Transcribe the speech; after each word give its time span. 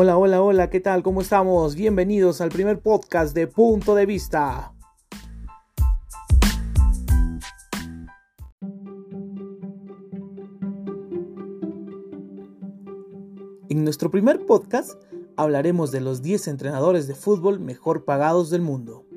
Hola, 0.00 0.16
hola, 0.16 0.40
hola, 0.40 0.70
¿qué 0.70 0.78
tal? 0.78 1.02
¿Cómo 1.02 1.22
estamos? 1.22 1.74
Bienvenidos 1.74 2.40
al 2.40 2.50
primer 2.50 2.78
podcast 2.78 3.34
de 3.34 3.48
Punto 3.48 3.96
de 3.96 4.06
Vista. 4.06 4.72
En 13.68 13.82
nuestro 13.82 14.08
primer 14.12 14.46
podcast 14.46 15.02
hablaremos 15.36 15.90
de 15.90 16.00
los 16.00 16.22
10 16.22 16.46
entrenadores 16.46 17.08
de 17.08 17.16
fútbol 17.16 17.58
mejor 17.58 18.04
pagados 18.04 18.50
del 18.50 18.62
mundo. 18.62 19.07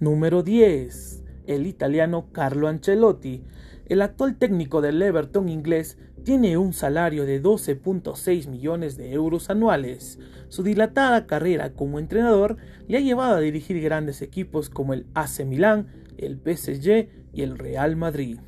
Número 0.00 0.42
10. 0.42 1.24
El 1.46 1.66
italiano 1.66 2.28
Carlo 2.32 2.68
Ancelotti. 2.68 3.44
El 3.84 4.00
actual 4.00 4.36
técnico 4.38 4.80
del 4.80 5.02
Everton 5.02 5.50
inglés 5.50 5.98
tiene 6.24 6.56
un 6.56 6.72
salario 6.72 7.26
de 7.26 7.42
12.6 7.42 8.48
millones 8.48 8.96
de 8.96 9.12
euros 9.12 9.50
anuales. 9.50 10.18
Su 10.48 10.62
dilatada 10.62 11.26
carrera 11.26 11.74
como 11.74 11.98
entrenador 11.98 12.56
le 12.88 12.96
ha 12.96 13.00
llevado 13.00 13.36
a 13.36 13.40
dirigir 13.40 13.78
grandes 13.82 14.22
equipos 14.22 14.70
como 14.70 14.94
el 14.94 15.04
AC 15.12 15.44
Milán, 15.44 15.88
el 16.16 16.38
PSG 16.38 17.10
y 17.34 17.42
el 17.42 17.58
Real 17.58 17.96
Madrid. 17.96 18.38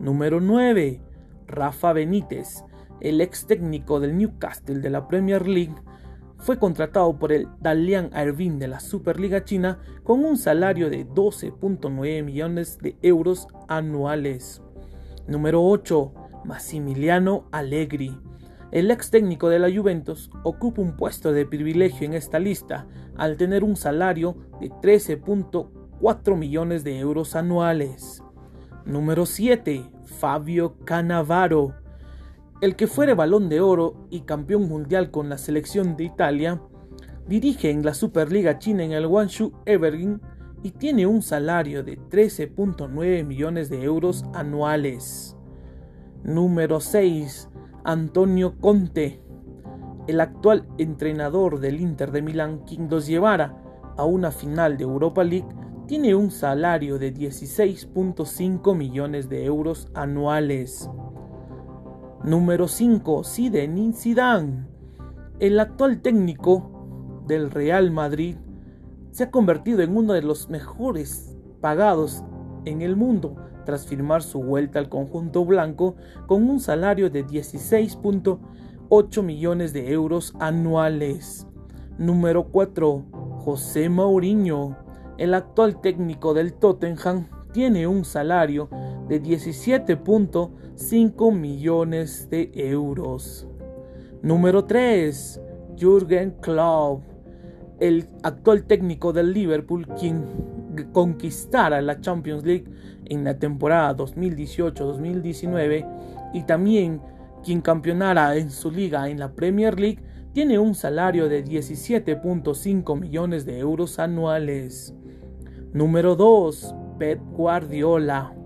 Número 0.00 0.38
9. 0.38 1.00
Rafa 1.46 1.94
Benítez. 1.94 2.62
El 3.00 3.22
ex 3.22 3.46
técnico 3.46 4.00
del 4.00 4.18
Newcastle 4.18 4.80
de 4.80 4.90
la 4.90 5.08
Premier 5.08 5.48
League 5.48 5.76
fue 6.38 6.58
contratado 6.58 7.18
por 7.18 7.32
el 7.32 7.48
Dalian 7.60 8.10
Airvin 8.12 8.58
de 8.58 8.68
la 8.68 8.80
Superliga 8.80 9.44
China 9.44 9.78
con 10.04 10.24
un 10.24 10.36
salario 10.38 10.88
de 10.88 11.06
12.9 11.06 12.22
millones 12.22 12.78
de 12.78 12.96
euros 13.02 13.48
anuales. 13.68 14.62
Número 15.26 15.62
8. 15.64 16.12
Massimiliano 16.44 17.44
Allegri. 17.52 18.18
El 18.70 18.90
ex 18.90 19.10
técnico 19.10 19.48
de 19.48 19.58
la 19.58 19.70
Juventus 19.70 20.30
ocupa 20.44 20.82
un 20.82 20.96
puesto 20.96 21.32
de 21.32 21.46
privilegio 21.46 22.06
en 22.06 22.14
esta 22.14 22.38
lista 22.38 22.86
al 23.16 23.36
tener 23.36 23.64
un 23.64 23.76
salario 23.76 24.36
de 24.60 24.70
13.4 24.70 26.36
millones 26.36 26.84
de 26.84 26.98
euros 26.98 27.34
anuales. 27.34 28.22
Número 28.84 29.26
7. 29.26 29.90
Fabio 30.04 30.76
Cannavaro 30.84 31.74
el 32.60 32.74
que 32.74 32.88
fuere 32.88 33.14
balón 33.14 33.48
de 33.48 33.60
oro 33.60 34.06
y 34.10 34.22
campeón 34.22 34.68
mundial 34.68 35.10
con 35.10 35.28
la 35.28 35.38
selección 35.38 35.96
de 35.96 36.04
Italia, 36.04 36.60
dirige 37.28 37.70
en 37.70 37.84
la 37.84 37.94
Superliga 37.94 38.58
China 38.58 38.82
en 38.82 38.92
el 38.92 39.06
Guangzhou 39.06 39.52
Evergreen 39.64 40.20
y 40.62 40.72
tiene 40.72 41.06
un 41.06 41.22
salario 41.22 41.84
de 41.84 41.98
13.9 41.98 43.24
millones 43.24 43.70
de 43.70 43.84
euros 43.84 44.24
anuales. 44.34 45.36
Número 46.24 46.80
6. 46.80 47.48
Antonio 47.84 48.58
Conte. 48.58 49.22
El 50.08 50.20
actual 50.20 50.66
entrenador 50.78 51.60
del 51.60 51.80
Inter 51.80 52.10
de 52.10 52.22
Milán, 52.22 52.64
quien 52.66 52.88
los 52.90 53.06
llevara 53.06 53.62
a 53.96 54.04
una 54.04 54.32
final 54.32 54.76
de 54.76 54.84
Europa 54.84 55.22
League, 55.22 55.48
tiene 55.86 56.14
un 56.14 56.30
salario 56.30 56.98
de 56.98 57.14
16.5 57.14 58.74
millones 58.74 59.28
de 59.28 59.44
euros 59.44 59.88
anuales. 59.94 60.90
Número 62.24 62.66
5. 62.66 63.22
Zinedine 63.22 63.92
Zidane. 63.92 64.66
El 65.38 65.60
actual 65.60 66.02
técnico 66.02 67.22
del 67.28 67.50
Real 67.50 67.92
Madrid 67.92 68.34
se 69.12 69.24
ha 69.24 69.30
convertido 69.30 69.82
en 69.82 69.96
uno 69.96 70.14
de 70.14 70.22
los 70.22 70.50
mejores 70.50 71.36
pagados 71.60 72.24
en 72.64 72.82
el 72.82 72.96
mundo 72.96 73.36
tras 73.64 73.86
firmar 73.86 74.22
su 74.22 74.42
vuelta 74.42 74.80
al 74.80 74.88
conjunto 74.88 75.44
blanco 75.44 75.94
con 76.26 76.50
un 76.50 76.58
salario 76.58 77.08
de 77.08 77.24
16.8 77.24 79.22
millones 79.22 79.72
de 79.72 79.92
euros 79.92 80.34
anuales. 80.40 81.46
Número 81.98 82.48
4. 82.48 83.04
José 83.44 83.88
Mourinho. 83.88 84.76
El 85.18 85.34
actual 85.34 85.80
técnico 85.80 86.34
del 86.34 86.54
Tottenham 86.54 87.28
tiene 87.52 87.86
un 87.86 88.04
salario 88.04 88.68
de 89.08 89.22
17.5 89.22 91.32
millones 91.32 92.28
de 92.30 92.50
euros. 92.54 93.46
Número 94.22 94.64
3. 94.64 95.42
Jürgen 95.78 96.34
Klopp, 96.40 97.02
el 97.78 98.08
actual 98.24 98.64
técnico 98.64 99.12
del 99.12 99.32
Liverpool, 99.32 99.86
quien 99.98 100.24
conquistara 100.92 101.80
la 101.80 102.00
Champions 102.00 102.44
League 102.44 102.66
en 103.06 103.24
la 103.24 103.38
temporada 103.38 103.96
2018-2019 103.96 105.86
y 106.34 106.42
también 106.42 107.00
quien 107.44 107.60
campeonara 107.60 108.36
en 108.36 108.50
su 108.50 108.70
liga 108.70 109.08
en 109.08 109.20
la 109.20 109.32
Premier 109.32 109.78
League, 109.78 110.02
tiene 110.32 110.58
un 110.58 110.74
salario 110.74 111.28
de 111.28 111.44
17.5 111.44 112.98
millones 112.98 113.46
de 113.46 113.58
euros 113.58 113.98
anuales. 113.98 114.94
Número 115.72 116.16
2. 116.16 116.74
Pep 116.98 117.20
Guardiola. 117.32 118.37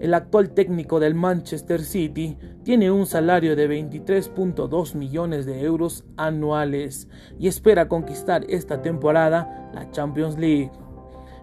El 0.00 0.14
actual 0.14 0.50
técnico 0.54 0.98
del 0.98 1.14
Manchester 1.14 1.84
City 1.84 2.38
tiene 2.62 2.90
un 2.90 3.04
salario 3.04 3.54
de 3.54 3.68
23.2 3.68 4.94
millones 4.94 5.44
de 5.44 5.60
euros 5.60 6.04
anuales 6.16 7.06
y 7.38 7.48
espera 7.48 7.86
conquistar 7.86 8.46
esta 8.48 8.80
temporada 8.80 9.70
la 9.74 9.90
Champions 9.90 10.38
League. 10.38 10.70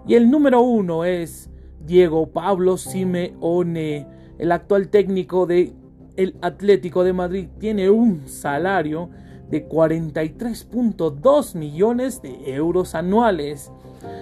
Y 0.07 0.15
el 0.15 0.31
número 0.31 0.61
uno 0.61 1.05
es 1.05 1.51
Diego 1.85 2.31
Pablo 2.31 2.77
Simeone, 2.77 4.07
el 4.39 4.51
actual 4.51 4.89
técnico 4.89 5.45
del 5.45 5.75
el 6.15 6.35
Atlético 6.41 7.03
de 7.03 7.13
Madrid 7.13 7.49
tiene 7.59 7.91
un 7.91 8.27
salario 8.27 9.11
de 9.51 9.69
43.2 9.69 11.55
millones 11.55 12.23
de 12.23 12.55
euros 12.55 12.95
anuales. 12.95 13.71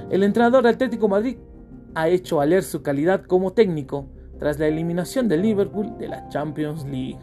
El 0.10 0.24
entrenador 0.24 0.64
del 0.64 0.74
Atlético 0.74 1.08
Madrid 1.08 1.38
ha 1.94 2.10
hecho 2.10 2.38
valer 2.38 2.64
su 2.64 2.82
calidad 2.82 3.24
como 3.24 3.54
técnico 3.54 4.08
tras 4.40 4.60
la 4.60 4.68
eliminación 4.68 5.28
de 5.28 5.38
Liverpool 5.38 5.98
de 5.98 6.08
la 6.08 6.28
Champions 6.30 6.86
League. 6.86 7.20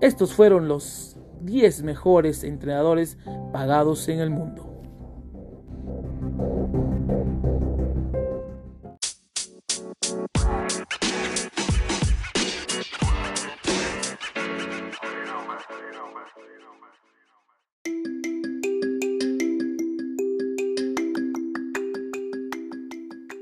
Estos 0.00 0.32
fueron 0.34 0.68
los 0.68 1.16
10 1.42 1.82
mejores 1.82 2.44
entrenadores 2.44 3.18
pagados 3.52 4.08
en 4.08 4.20
el 4.20 4.30
mundo. 4.30 4.73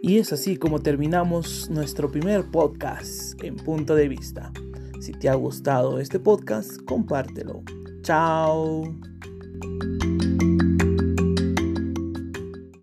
Y 0.05 0.19
es 0.19 0.33
así 0.33 0.57
como 0.57 0.81
terminamos 0.81 1.71
nuestro 1.71 2.11
primer 2.11 2.51
podcast 2.51 3.41
en 3.41 3.55
punto 3.55 3.95
de 3.95 4.09
vista. 4.09 4.53
Si 5.01 5.13
te 5.13 5.29
ha 5.29 5.35
gustado 5.35 6.01
este 6.01 6.19
podcast, 6.19 6.83
compártelo. 6.85 7.63
Chao. 8.03 8.83